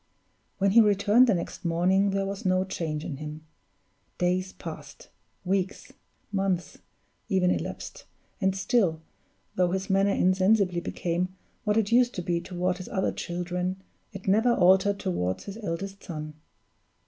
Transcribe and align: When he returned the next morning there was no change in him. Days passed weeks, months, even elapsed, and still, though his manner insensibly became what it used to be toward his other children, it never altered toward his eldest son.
When 0.57 0.71
he 0.71 0.81
returned 0.81 1.27
the 1.27 1.35
next 1.35 1.63
morning 1.63 2.09
there 2.09 2.25
was 2.25 2.43
no 2.43 2.63
change 2.65 3.05
in 3.05 3.17
him. 3.17 3.45
Days 4.17 4.51
passed 4.51 5.09
weeks, 5.45 5.93
months, 6.31 6.79
even 7.29 7.51
elapsed, 7.51 8.05
and 8.41 8.55
still, 8.55 9.03
though 9.53 9.69
his 9.69 9.91
manner 9.91 10.09
insensibly 10.09 10.79
became 10.79 11.35
what 11.65 11.77
it 11.77 11.91
used 11.91 12.15
to 12.15 12.23
be 12.23 12.41
toward 12.41 12.77
his 12.79 12.89
other 12.89 13.11
children, 13.11 13.83
it 14.11 14.27
never 14.27 14.51
altered 14.55 14.97
toward 14.99 15.43
his 15.43 15.57
eldest 15.57 16.01
son. 16.03 16.33